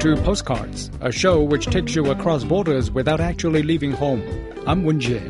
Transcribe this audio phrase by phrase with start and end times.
[0.00, 4.22] to Postcards, a show which takes you across borders without actually leaving home.
[4.66, 5.20] I'm Wen Jie.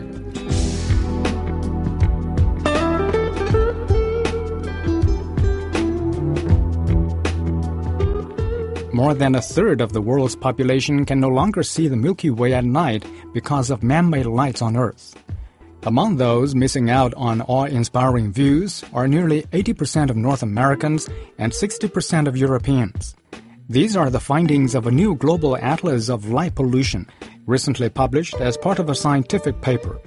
[8.93, 12.55] More than a third of the world's population can no longer see the Milky Way
[12.55, 15.17] at night because of man-made lights on Earth.
[15.83, 22.29] Among those missing out on awe-inspiring views are nearly 80% of North Americans and 60%
[22.29, 23.17] of Europeans.
[23.71, 27.07] These are the findings of a new global atlas of light pollution,
[27.47, 30.01] recently published as part of a scientific paper.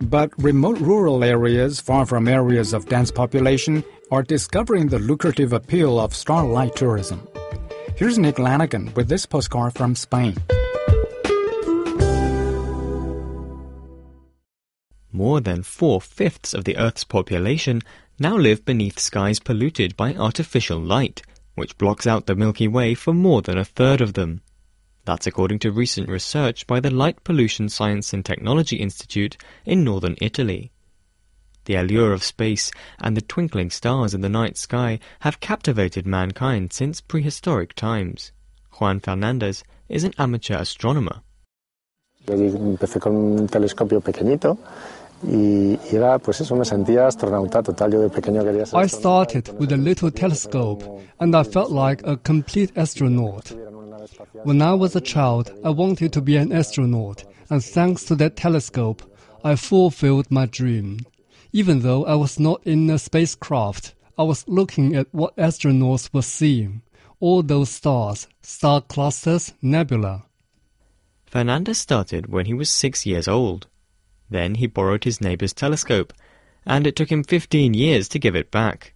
[0.00, 6.00] But remote rural areas far from areas of dense population are discovering the lucrative appeal
[6.00, 7.28] of starlight tourism.
[7.94, 10.34] Here's Nick Lanigan with this postcard from Spain.
[15.12, 17.82] More than four fifths of the Earth's population
[18.18, 21.22] now live beneath skies polluted by artificial light,
[21.54, 24.40] which blocks out the Milky Way for more than a third of them.
[25.04, 30.16] That's according to recent research by the Light Pollution Science and Technology Institute in northern
[30.20, 30.72] Italy.
[31.66, 36.72] The allure of space and the twinkling stars in the night sky have captivated mankind
[36.72, 38.32] since prehistoric times.
[38.78, 41.22] Juan Fernandez is an amateur astronomer.
[45.26, 47.92] Y era, pues eso, me sentía astronauta total.
[47.92, 50.84] Yo de pequeño quería ser I started with a little telescope
[51.20, 53.52] and I felt like a complete astronaut.
[54.44, 58.36] When I was a child, I wanted to be an astronaut, and thanks to that
[58.36, 59.02] telescope,
[59.42, 61.00] I fulfilled my dream.
[61.52, 66.22] Even though I was not in a spacecraft, I was looking at what astronauts were
[66.22, 66.82] seeing
[67.24, 70.24] all those stars, star clusters, nebula.
[71.24, 73.66] Fernandez started when he was six years old.
[74.30, 76.12] Then he borrowed his neighbor's telescope,
[76.66, 78.94] and it took him 15 years to give it back.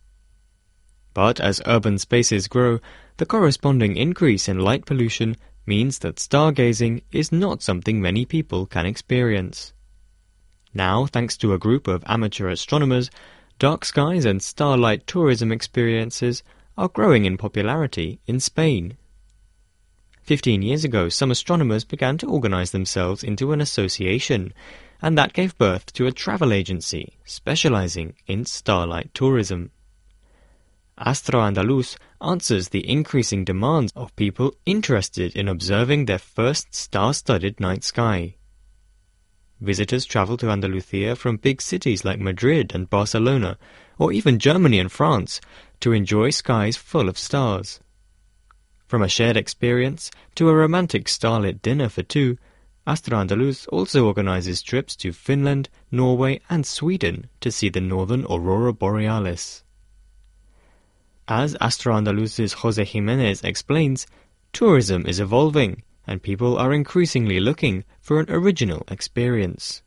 [1.15, 2.81] But as urban spaces grow,
[3.17, 8.87] the corresponding increase in light pollution means that stargazing is not something many people can
[8.87, 9.73] experience.
[10.73, 13.11] Now, thanks to a group of amateur astronomers,
[13.59, 16.43] dark skies and starlight tourism experiences
[16.77, 18.97] are growing in popularity in Spain.
[20.23, 24.53] Fifteen years ago, some astronomers began to organize themselves into an association,
[25.01, 29.71] and that gave birth to a travel agency specializing in starlight tourism.
[30.99, 37.85] Astro Andaluz answers the increasing demands of people interested in observing their first star-studded night
[37.85, 38.35] sky.
[39.61, 43.59] Visitors travel to Andalusia from big cities like Madrid and Barcelona,
[43.99, 45.41] or even Germany and France,
[45.81, 47.81] to enjoy skies full of stars.
[48.87, 52.39] From a shared experience to a romantic starlit dinner for two,
[52.89, 58.73] Astro Andaluz also organizes trips to Finland, Norway, and Sweden to see the northern aurora
[58.73, 59.63] borealis.
[61.29, 64.07] As Astro Andaluz's Jose Jimenez explains,
[64.55, 69.83] tourism is evolving and people are increasingly looking for an original experience.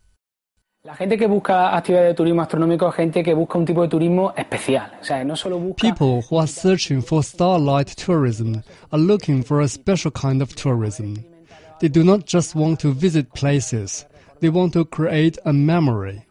[0.83, 3.87] La gente que busca actividades de turismo astronómico es gente que busca un tipo de
[3.87, 4.91] turismo especial.
[5.01, 5.81] O sea, no solo busca...
[5.81, 8.61] People who are searching for starlight tourism
[8.91, 11.30] are looking for a special kind of tourism.
[11.81, 14.05] They do not just want to visit places,
[14.39, 16.23] they want to create a memory.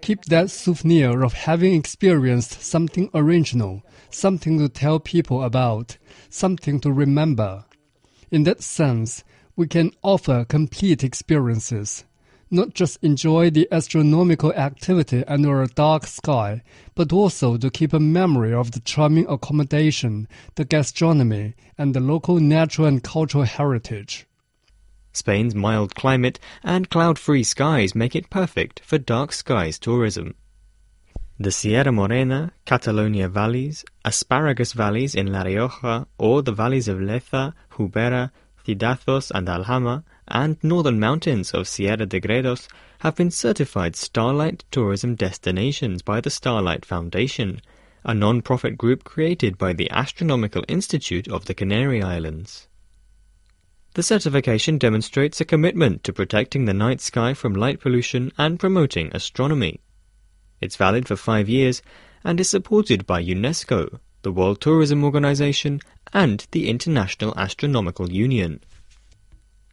[0.00, 5.98] Keep that souvenir of having experienced something original, something to tell people about,
[6.30, 7.66] something to remember.
[8.30, 9.22] In that sense,
[9.56, 12.06] we can offer complete experiences.
[12.50, 16.62] Not just enjoy the astronomical activity under a dark sky,
[16.94, 22.40] but also to keep a memory of the charming accommodation, the gastronomy, and the local
[22.40, 24.26] natural and cultural heritage.
[25.14, 30.34] Spain's mild climate and cloud-free skies make it perfect for dark skies tourism.
[31.38, 37.54] The Sierra Morena, Catalonia valleys, asparagus valleys in La Rioja, or the valleys of Leza,
[37.72, 38.30] Jubera,
[38.64, 42.68] Cidacos, and Alhama, and northern mountains of Sierra de Gredos
[43.00, 47.60] have been certified Starlight tourism destinations by the Starlight Foundation,
[48.04, 52.68] a non-profit group created by the Astronomical Institute of the Canary Islands.
[53.94, 59.10] The certification demonstrates a commitment to protecting the night sky from light pollution and promoting
[59.14, 59.82] astronomy.
[60.60, 61.80] It's valid for five years
[62.24, 65.80] and is supported by UNESCO, the World Tourism Organization,
[66.12, 68.64] and the International Astronomical Union.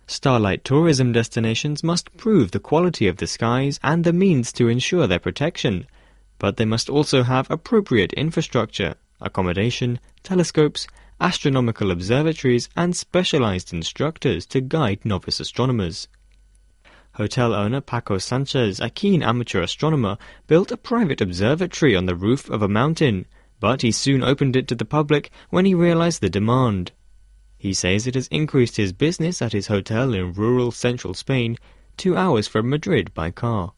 [0.06, 5.08] Starlight tourism destinations must prove the quality of the skies and the means to ensure
[5.08, 5.88] their protection,
[6.38, 10.86] but they must also have appropriate infrastructure, accommodation, telescopes,
[11.22, 16.08] astronomical observatories, and specialized instructors to guide novice astronomers.
[17.14, 22.50] Hotel owner Paco Sanchez, a keen amateur astronomer, built a private observatory on the roof
[22.50, 23.26] of a mountain,
[23.60, 26.92] but he soon opened it to the public when he realized the demand.
[27.58, 31.58] He says it has increased his business at his hotel in rural central Spain,
[31.96, 33.74] two hours from Madrid by car.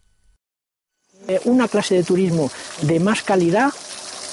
[1.28, 2.50] Eh, una clase de turismo
[2.88, 3.74] de más calidad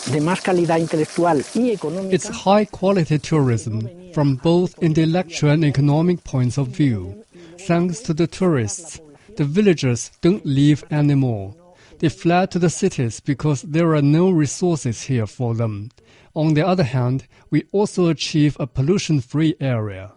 [0.06, 2.14] de más calidad intelectual y económica.
[2.14, 7.25] It's high quality tourism from both intellectual and economic points of view.
[7.67, 9.00] Thanks to the tourists,
[9.37, 11.55] the villagers don't leave anymore.
[11.99, 15.91] They fled to the cities because there are no resources here for them.
[16.35, 20.12] On the other hand, we also achieve a pollution free area.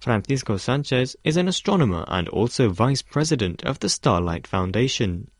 [0.00, 5.30] Francisco Sanchez is an astronomer and also vice president of the Starlight Foundation.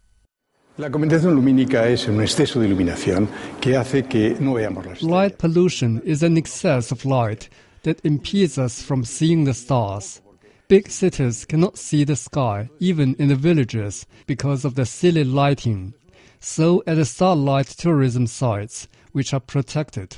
[5.01, 7.49] Light pollution is an excess of light
[7.85, 10.21] that impedes us from seeing the stars.
[10.69, 15.95] Big cities cannot see the sky, even in the villages, because of the silly lighting.
[16.41, 20.17] So, at the starlight tourism sites, which are protected,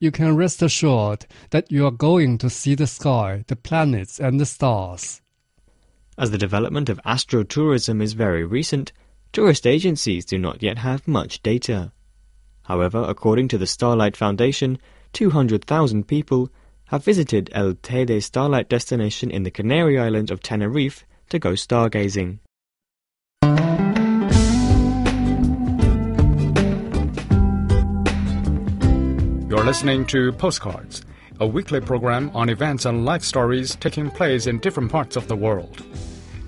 [0.00, 4.40] you can rest assured that you are going to see the sky, the planets, and
[4.40, 5.20] the stars.
[6.18, 8.92] As the development of astrotourism is very recent,
[9.32, 11.92] tourist agencies do not yet have much data.
[12.62, 14.78] However, according to the Starlight Foundation,
[15.12, 16.50] 200,000 people
[16.86, 22.38] have visited El Teide Starlight destination in the Canary Island of Tenerife to go stargazing.
[29.48, 31.04] You're listening to Postcards,
[31.40, 35.36] a weekly program on events and life stories taking place in different parts of the
[35.36, 35.84] world.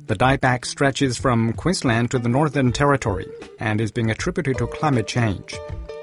[0.06, 3.26] The dieback stretches from Queensland to the Northern Territory
[3.58, 5.58] and is being attributed to climate change.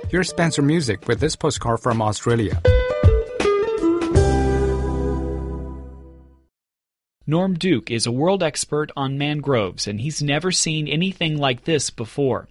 [0.09, 2.59] Here's Spencer Music with this postcard from Australia.
[7.25, 11.89] Norm Duke is a world expert on mangroves, and he's never seen anything like this
[11.89, 12.49] before.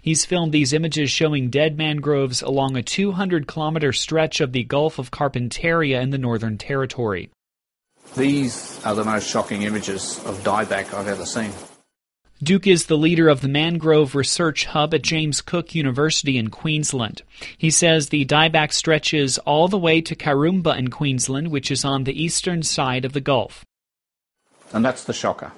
[0.00, 4.98] He's filmed these images showing dead mangroves along a 200 kilometer stretch of the Gulf
[4.98, 7.28] of Carpentaria in the Northern Territory.
[8.16, 11.50] These are the most shocking images of dieback I've ever seen.
[12.42, 17.20] Duke is the leader of the Mangrove Research Hub at James Cook University in Queensland.
[17.58, 22.04] He says the dieback stretches all the way to Karumba in Queensland, which is on
[22.04, 23.66] the eastern side of the Gulf.
[24.72, 25.52] And that's the shocker,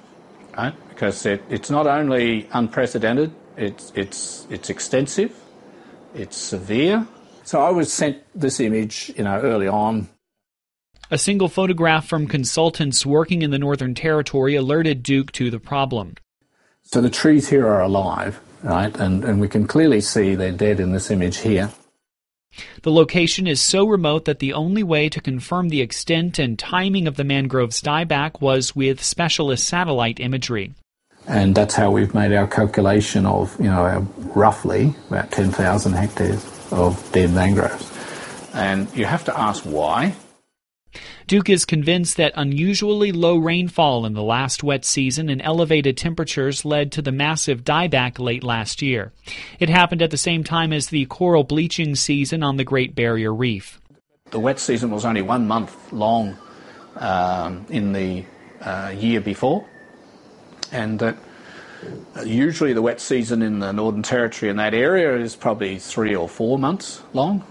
[0.57, 0.73] right?
[0.89, 5.35] Because it, it's not only unprecedented, it's, it's, it's extensive,
[6.13, 7.07] it's severe.
[7.43, 10.09] So I was sent this image, you know, early on.
[11.09, 16.15] A single photograph from consultants working in the Northern Territory alerted Duke to the problem.
[16.83, 18.95] So the trees here are alive, right?
[18.97, 21.71] And, and we can clearly see they're dead in this image here.
[22.83, 27.07] The location is so remote that the only way to confirm the extent and timing
[27.07, 30.73] of the mangrove's dieback was with specialist satellite imagery.
[31.27, 37.11] And that's how we've made our calculation of, you know, roughly about 10,000 hectares of
[37.11, 37.91] dead mangroves.
[38.53, 40.15] And you have to ask why.
[41.27, 46.63] Duke is convinced that unusually low rainfall in the last wet season and elevated temperatures
[46.63, 49.11] led to the massive dieback late last year.
[49.59, 53.33] It happened at the same time as the coral bleaching season on the Great Barrier
[53.33, 53.81] Reef.
[54.31, 56.37] The wet season was only one month long
[56.95, 58.25] um, in the
[58.61, 59.65] uh, year before,
[60.71, 61.17] and that
[62.15, 66.15] uh, usually the wet season in the Northern Territory in that area is probably three
[66.15, 67.43] or four months long.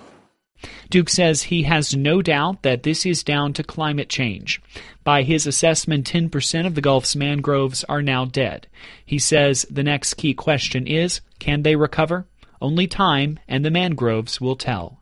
[0.91, 4.61] Duke says he has no doubt that this is down to climate change.
[5.05, 8.67] By his assessment, 10% of the Gulf's mangroves are now dead.
[9.05, 12.27] He says the next key question is can they recover?
[12.61, 15.01] Only time and the mangroves will tell.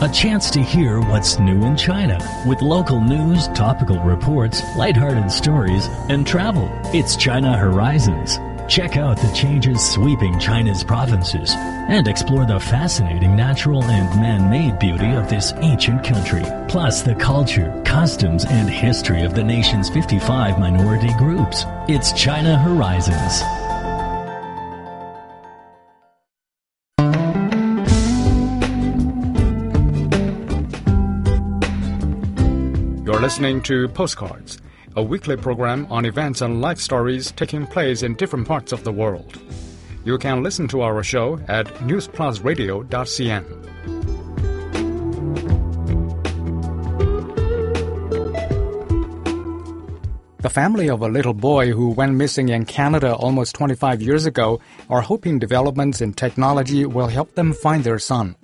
[0.00, 5.88] A chance to hear what's new in China with local news, topical reports, lighthearted stories,
[6.08, 6.70] and travel.
[6.94, 8.38] It's China Horizons.
[8.68, 15.10] Check out the changes sweeping China's provinces and explore the fascinating natural and man-made beauty
[15.12, 21.14] of this ancient country, plus the culture, customs, and history of the nation's 55 minority
[21.14, 21.64] groups.
[21.88, 23.40] It's China Horizons.
[33.06, 34.58] You're listening to Postcards,
[34.98, 38.90] a weekly program on events and life stories taking place in different parts of the
[38.90, 39.40] world.
[40.04, 43.44] You can listen to our show at newsplusradio.cn.
[50.40, 54.58] The family of a little boy who went missing in Canada almost 25 years ago
[54.90, 58.34] are hoping developments in technology will help them find their son.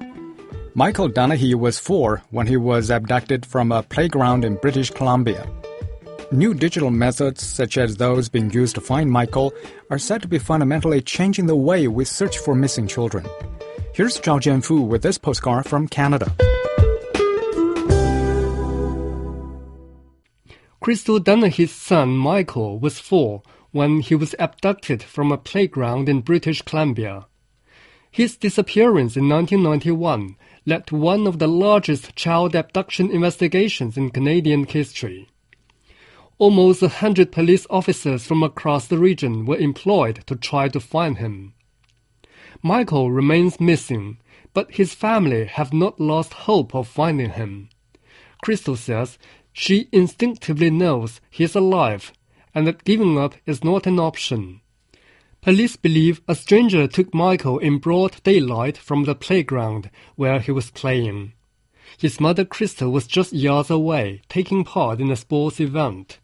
[0.74, 5.48] Michael Dunahee was four when he was abducted from a playground in British Columbia.
[6.32, 9.52] New digital methods, such as those being used to find Michael,
[9.90, 13.26] are said to be fundamentally changing the way we search for missing children.
[13.94, 16.32] Here's Zhao Jianfu with this postcard from Canada.
[20.80, 26.62] Crystal Dunahee's son Michael was four when he was abducted from a playground in British
[26.62, 27.26] Columbia.
[28.10, 34.64] His disappearance in 1991 led to one of the largest child abduction investigations in Canadian
[34.64, 35.28] history.
[36.38, 41.18] Almost a hundred police officers from across the region were employed to try to find
[41.18, 41.54] him.
[42.62, 44.18] Michael remains missing,
[44.52, 47.68] but his family have not lost hope of finding him.
[48.42, 49.18] Crystal says
[49.52, 52.12] she instinctively knows he is alive
[52.54, 54.60] and that giving up is not an option.
[55.40, 60.70] Police believe a stranger took Michael in broad daylight from the playground where he was
[60.70, 61.32] playing.
[61.98, 66.18] His mother Crystal was just yards away, taking part in a sports event.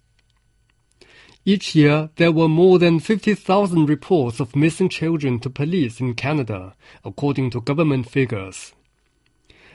[1.53, 6.77] Each year, there were more than 50,000 reports of missing children to police in Canada,
[7.05, 8.73] according to government figures.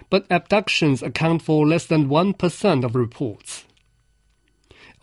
[0.09, 3.65] But abductions account for less than 1% of reports.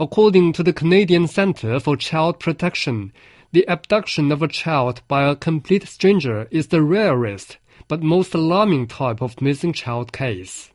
[0.01, 3.13] According to the Canadian Centre for Child Protection,
[3.53, 8.87] the abduction of a child by a complete stranger is the rarest but most alarming
[8.87, 10.71] type of missing child case.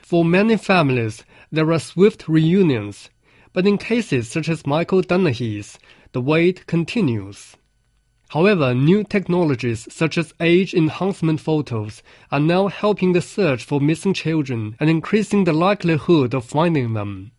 [0.00, 3.08] For many families, there are swift reunions,
[3.52, 5.78] but in cases such as Michael Dunahee's,
[6.12, 7.56] the wait continues.
[8.28, 14.14] However, new technologies such as age enhancement photos are now helping the search for missing
[14.14, 17.32] children and increasing the likelihood of finding them.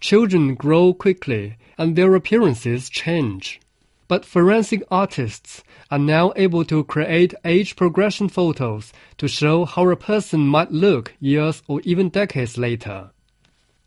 [0.00, 3.60] Children grow quickly and their appearances change
[4.08, 9.96] but forensic artists are now able to create age progression photos to show how a
[9.96, 13.10] person might look years or even decades later.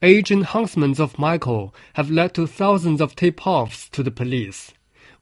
[0.02, 4.72] Age enhancements of Michael have led to thousands of tip-offs to the police.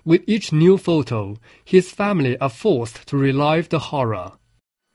[0.05, 4.34] With each new photo, his family are forced to relive the horror.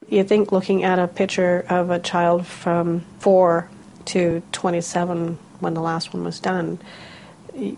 [0.08, 3.68] You think looking at a picture of a child from 4
[4.06, 6.78] to 27 when the last one was done,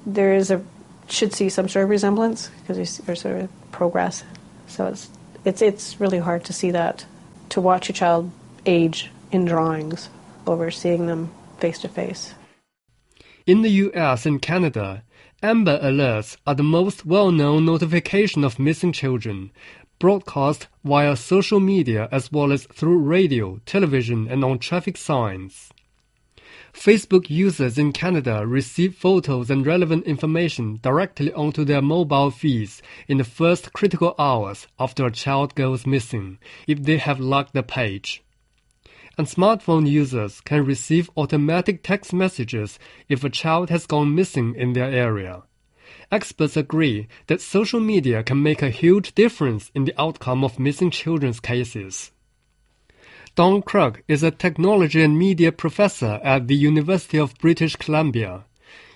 [0.05, 0.63] there is a
[1.09, 4.25] should see some sort of resemblance because there's sort of progress.
[4.67, 5.09] So it's
[5.45, 7.07] it's it's really hard to see that
[7.51, 8.31] to watch a child
[8.67, 10.09] age in drawings
[10.47, 11.31] over seeing them
[11.65, 12.35] face to face.
[13.47, 15.03] In the US and Canada,
[15.43, 19.51] Amber Alerts are the most well-known notification of missing children,
[19.99, 25.71] broadcast via social media as well as through radio, television, and on traffic signs.
[26.75, 33.17] Facebook users in Canada receive photos and relevant information directly onto their mobile feeds in
[33.17, 38.24] the first critical hours after a child goes missing, if they have liked the page.
[39.17, 42.79] And smartphone users can receive automatic text messages
[43.09, 45.43] if a child has gone missing in their area.
[46.11, 50.91] Experts agree that social media can make a huge difference in the outcome of missing
[50.91, 52.11] children's cases.
[53.37, 58.45] Don Krug is a technology and media professor at the University of British Columbia.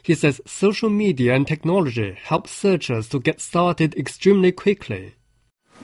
[0.03, 5.15] He says social media and technology help searchers to get started extremely quickly.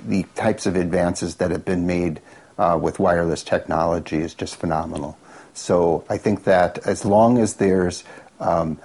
[0.06, 2.20] The types of advances that have been made
[2.58, 5.18] uh, with wireless technology is just phenomenal.
[5.54, 8.04] So I think that as long as there's
[8.40, 8.78] um,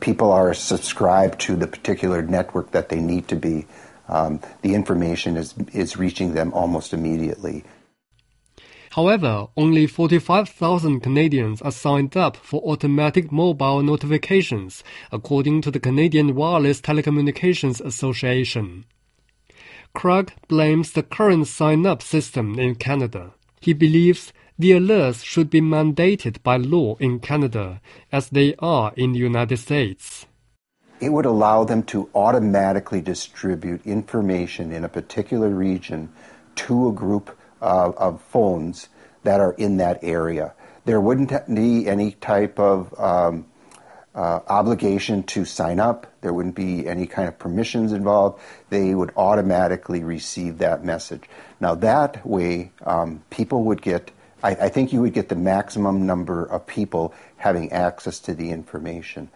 [0.00, 3.66] people are subscribed to the particular network that they need to be,
[4.08, 7.64] um, the information is is reaching them almost immediately.
[8.92, 14.82] However, only 45,000 Canadians are signed up for automatic mobile notifications,
[15.12, 18.84] according to the Canadian Wireless Telecommunications Association.
[19.94, 23.32] Krug blames the current sign-up system in Canada.
[23.60, 27.80] He believes the alerts should be mandated by law in Canada,
[28.12, 30.26] as they are in the United States.
[31.00, 36.10] it would allow them to automatically distribute information in a particular region
[36.54, 38.88] to a group uh, of phones
[39.22, 40.52] that are in that area.
[40.84, 43.46] There wouldn't be any type of um,
[44.14, 46.06] uh, obligation to sign up.
[46.20, 48.40] There wouldn't be any kind of permissions involved.
[48.68, 51.24] They would automatically receive that message.
[51.60, 54.10] Now, that way, um, people would get,
[54.42, 58.50] I, I think you would get the maximum number of people having access to the
[58.50, 59.30] information.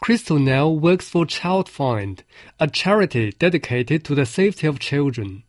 [0.00, 2.20] Crystal now works for ChildFind,
[2.60, 5.42] a charity dedicated to the safety of children.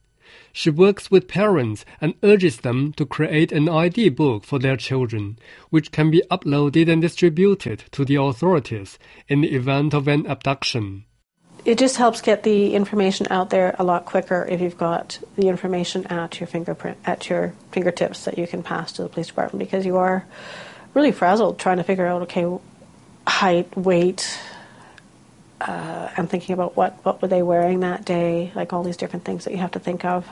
[0.54, 5.38] She works with parents and urges them to create an ID book for their children,
[5.70, 11.06] which can be uploaded and distributed to the authorities in the event of an abduction.
[11.66, 15.50] It just helps get the information out there a lot quicker if you've got the
[15.50, 19.60] information at your fingerprint at your fingertips that you can pass to the police department
[19.60, 20.26] because you are
[20.94, 22.48] really frazzled trying to figure out okay
[23.28, 24.40] height, weight,
[25.62, 29.26] uh, and thinking about what, what were they wearing that day, like all these different
[29.26, 30.28] things that you have to think of.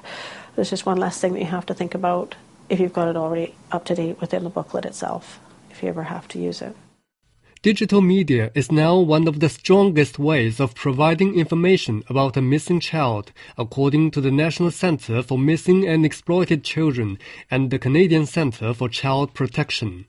[0.55, 2.35] There's just one less thing that you have to think about
[2.69, 6.03] if you've got it already up to date within the booklet itself, if you ever
[6.03, 6.75] have to use it.
[7.63, 12.79] Digital media is now one of the strongest ways of providing information about a missing
[12.79, 17.17] child, according to the National Center for Missing and Exploited Children
[17.49, 20.05] and the Canadian Center for Child Protection.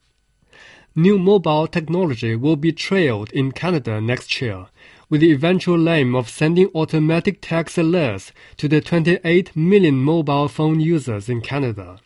[0.94, 4.66] New mobile technology will be trialed in Canada next year,
[5.10, 10.80] with the eventual aim of sending automatic text alerts to the 28 million mobile phone
[10.80, 11.98] users in Canada.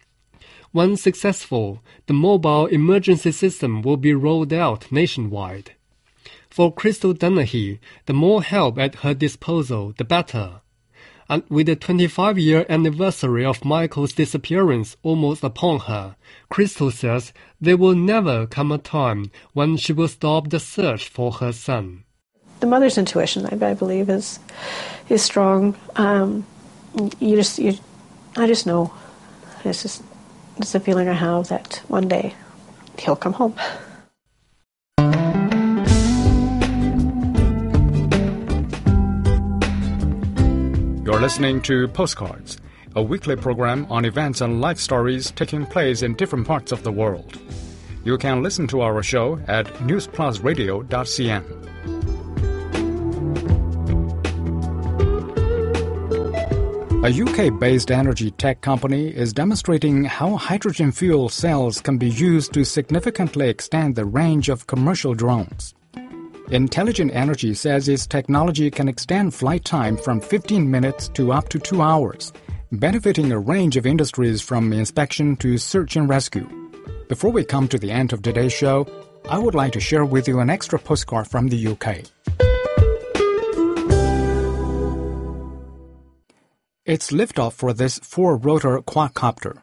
[0.73, 5.73] Once successful, the mobile emergency system will be rolled out nationwide.
[6.49, 10.61] For Crystal Dunahee, the more help at her disposal, the better.
[11.28, 16.14] And with the 25 year anniversary of Michael's disappearance almost upon her,
[16.50, 21.32] Crystal says there will never come a time when she will stop the search for
[21.32, 22.01] her son
[22.62, 24.38] the mother's intuition, I, I believe, is
[25.09, 25.75] is strong.
[25.97, 26.47] Um,
[27.19, 27.75] you just, you,
[28.37, 28.95] I just know.
[29.64, 30.02] It's just,
[30.57, 32.35] it's a feeling I have that one day
[32.99, 33.54] he'll come home.
[41.05, 42.59] You're listening to Postcards,
[42.94, 46.92] a weekly program on events and life stories taking place in different parts of the
[46.92, 47.40] world.
[48.05, 51.62] You can listen to our show at newsplusradio.cn.
[57.05, 62.53] A UK based energy tech company is demonstrating how hydrogen fuel cells can be used
[62.53, 65.75] to significantly extend the range of commercial drones.
[66.53, 71.59] Intelligent Energy says its technology can extend flight time from 15 minutes to up to
[71.59, 72.33] two hours,
[72.71, 76.49] benefiting a range of industries from inspection to search and rescue.
[77.09, 78.87] Before we come to the end of today's show,
[79.29, 82.52] I would like to share with you an extra postcard from the UK.
[86.85, 89.62] It's liftoff for this four-rotor quadcopter.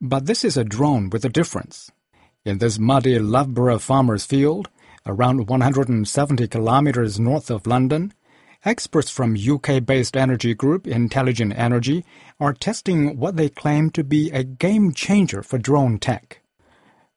[0.00, 1.92] But this is a drone with a difference.
[2.42, 4.70] In this muddy Loughborough farmer's field,
[5.04, 8.14] around 170 kilometers north of London,
[8.64, 12.02] experts from UK-based energy group Intelligent Energy
[12.40, 16.40] are testing what they claim to be a game changer for drone tech.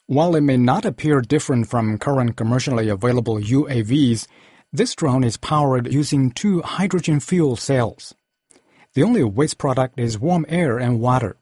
[0.08, 4.28] While it may not appear different from current commercially available UAVs,
[4.74, 8.14] this drone is powered using two hydrogen fuel cells.
[8.98, 11.38] The only waste product is warm air and water.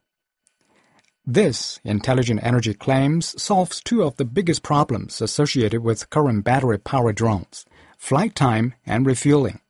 [1.25, 7.65] This, Intelligent Energy claims, solves two of the biggest problems associated with current battery-powered drones,
[7.97, 9.61] flight time and refueling.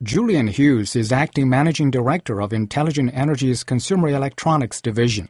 [0.00, 5.28] Julian Hughes is acting managing director of Intelligent Energy's Consumer Electronics division.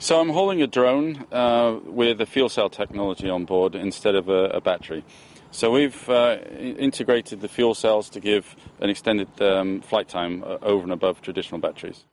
[0.00, 4.28] So I'm holding a drone uh, with a fuel cell technology on board instead of
[4.28, 5.04] a, a battery.
[5.52, 10.56] So we've uh, integrated the fuel cells to give an extended um, flight time uh,
[10.62, 12.06] over and above traditional batteries.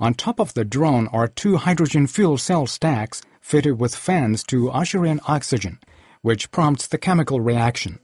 [0.00, 4.68] On top of the drone are two hydrogen fuel cell stacks fitted with fans to
[4.68, 5.78] usher in oxygen,
[6.22, 8.00] which prompts the chemical reaction.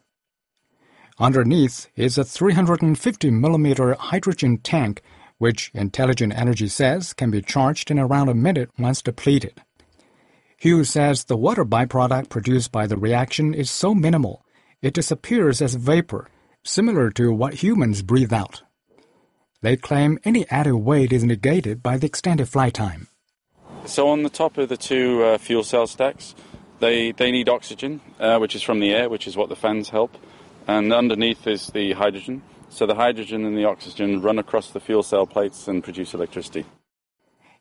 [1.19, 5.03] Underneath is a 350 millimeter hydrogen tank,
[5.39, 9.61] which Intelligent Energy says can be charged in around a minute once depleted.
[10.61, 14.45] Hughes says the water byproduct produced by the reaction is so minimal
[14.83, 16.29] it disappears as vapor,
[16.65, 18.63] similar to what humans breathe out.
[19.63, 23.09] They claim any added weight is negated by the extended flight time.
[23.87, 26.35] So on the top of the two uh, fuel cell stacks,
[26.79, 29.89] they, they need oxygen, uh, which is from the air, which is what the fans
[29.89, 30.15] help,
[30.69, 32.43] and underneath is the hydrogen.
[32.69, 36.67] So the hydrogen and the oxygen run across the fuel cell plates and produce electricity.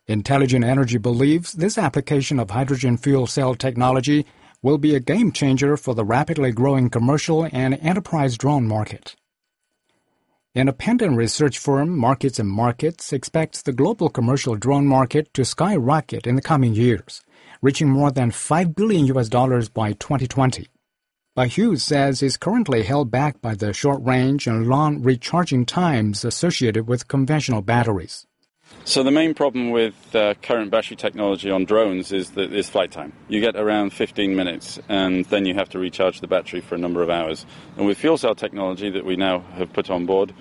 [0.10, 4.26] Intelligent Energy believes this application of hydrogen fuel cell technology
[4.64, 9.16] will be a game changer for the rapidly growing commercial and enterprise drone market.
[10.56, 16.36] Independent research firm Markets and Markets expects the global commercial drone market to skyrocket in
[16.36, 17.22] the coming years,
[17.62, 20.70] reaching more than 5 billion US dollars by 2020.
[21.36, 26.26] But Hughes says is currently held back by the short range and long recharging times
[26.26, 28.26] associated with conventional batteries.
[28.86, 32.92] So the main problem with uh, current battery technology on drones is that is flight
[32.92, 33.14] time.
[33.28, 36.78] You get around 15 minutes, and then you have to recharge the battery for a
[36.80, 37.46] number of hours.
[37.78, 40.34] And with fuel cell technology that we now have put on board,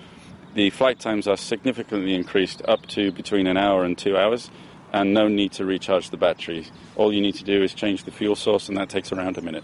[0.55, 4.49] the flight times are significantly increased up to between an hour and two hours,
[4.91, 6.65] and no need to recharge the battery.
[6.95, 9.41] All you need to do is change the fuel source, and that takes around a
[9.41, 9.63] minute.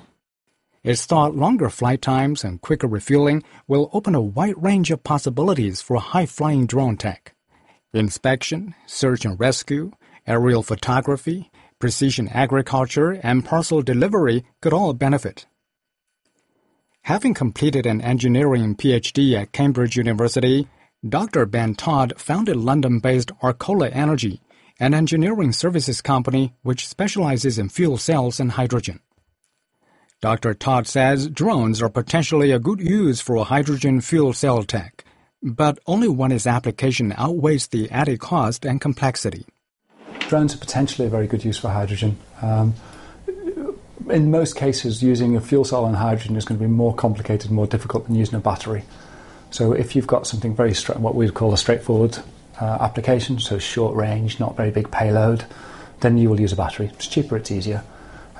[0.84, 5.82] It's thought longer flight times and quicker refueling will open a wide range of possibilities
[5.82, 7.35] for high flying drone tech.
[7.95, 9.93] Inspection, search and rescue,
[10.27, 15.45] aerial photography, precision agriculture, and parcel delivery could all benefit.
[17.03, 20.67] Having completed an engineering PhD at Cambridge University,
[21.08, 21.45] Dr.
[21.45, 24.41] Ben Todd founded London based Arcola Energy,
[24.77, 28.99] an engineering services company which specializes in fuel cells and hydrogen.
[30.19, 30.53] Dr.
[30.53, 35.05] Todd says drones are potentially a good use for a hydrogen fuel cell tech
[35.45, 39.45] but only when its application outweighs the added cost and complexity.
[40.27, 42.17] Drones are potentially a very good use for hydrogen.
[42.41, 42.73] Um,
[44.10, 47.51] in most cases, using a fuel cell and hydrogen is going to be more complicated,
[47.51, 48.84] more difficult than using a battery.
[49.51, 52.17] So, if you've got something very straight, what we'd call a straightforward
[52.60, 55.45] uh, application, so short range, not very big payload,
[56.01, 56.88] then you will use a battery.
[56.93, 57.84] It's cheaper, it's easier.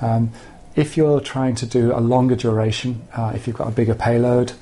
[0.00, 0.32] Um,
[0.74, 4.52] if you're trying to do a longer duration, uh, if you've got a bigger payload,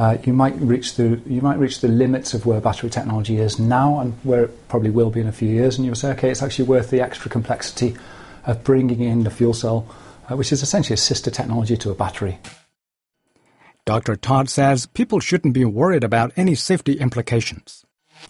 [0.00, 3.58] uh, you might reach the you might reach the limits of where battery technology is
[3.58, 6.30] now and where it probably will be in a few years, and you'll say, okay,
[6.30, 7.94] it's actually worth the extra complexity
[8.46, 9.86] of bringing in the fuel cell,
[10.30, 12.38] uh, which is essentially a sister technology to a battery.
[13.84, 14.16] Dr.
[14.16, 17.84] Todd says people shouldn't be worried about any safety implications.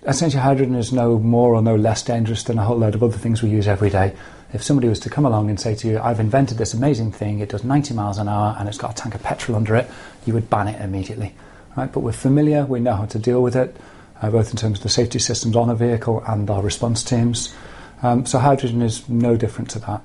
[0.04, 3.16] Essentially, hydrogen is no more or no less dangerous than a whole load of other
[3.16, 4.16] things we use every day.
[4.52, 7.38] If somebody was to come along and say to you, I've invented this amazing thing,
[7.38, 9.88] it does 90 miles an hour and it's got a tank of petrol under it,
[10.26, 11.32] you would ban it immediately
[11.76, 11.92] right?
[11.92, 13.76] But we're familiar, we know how to deal with it,
[14.20, 17.54] uh, both in terms of the safety systems on a vehicle and our response teams.
[18.02, 20.02] Um, so hydrogen is no different to that.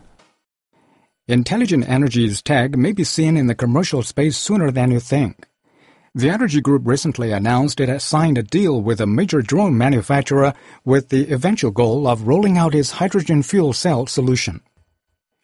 [1.28, 5.48] Intelligent Energy's tag may be seen in the commercial space sooner than you think.
[6.14, 10.54] The Energy Group recently announced it has signed a deal with a major drone manufacturer
[10.86, 14.62] with the eventual goal of rolling out its hydrogen fuel cell solution.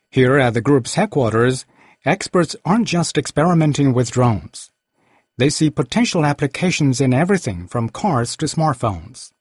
[0.10, 1.66] Here at the group's headquarters,
[2.06, 4.71] experts aren't just experimenting with drones.
[5.42, 9.32] They see potential applications in everything from cars to smartphones.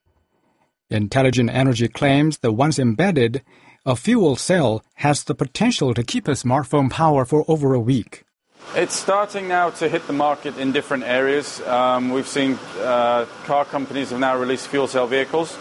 [0.88, 3.42] Intelligent Energy claims that once embedded,
[3.84, 8.24] a fuel cell has the potential to keep a smartphone power for over a week.
[8.74, 11.60] It's starting now to hit the market in different areas.
[11.66, 15.54] Um, we've seen uh, car companies have now released fuel cell vehicles.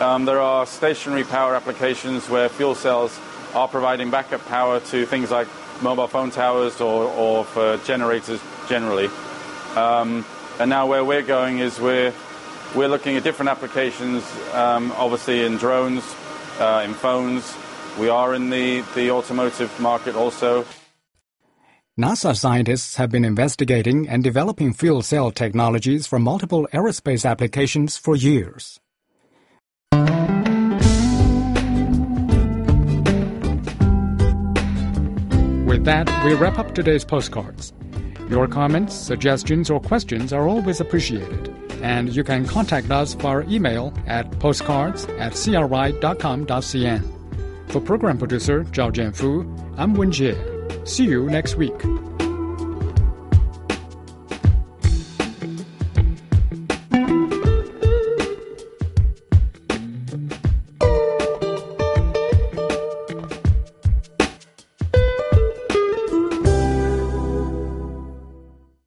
[0.00, 3.18] Um, there are stationary power applications where fuel cells
[3.54, 5.48] are providing backup power to things like
[5.82, 9.10] mobile phone towers or, or for generators generally.
[9.76, 10.24] Um,
[10.58, 12.12] and now where we're going is we're
[12.74, 14.22] we're looking at different applications,
[14.54, 16.04] um, obviously in drones,
[16.60, 17.56] uh, in phones.
[17.98, 20.64] We are in the, the automotive market also.
[21.98, 28.14] NASA scientists have been investigating and developing fuel cell technologies for multiple aerospace applications for
[28.14, 28.78] years.
[35.66, 37.72] With that, we wrap up today's postcards.
[38.30, 43.92] Your comments, suggestions, or questions are always appreciated, and you can contact us via email
[44.06, 47.02] at postcards at cri.com.cn.
[47.72, 50.36] For program producer Zhao Jianfu, I'm Wen Jie.
[50.86, 51.74] See you next week.